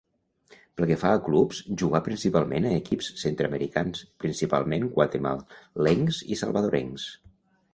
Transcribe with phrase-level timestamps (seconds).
[0.77, 7.07] Pel que fa a clubs, jugà principalment a equips centre-americans, principalment guatemalencs i salvadorencs.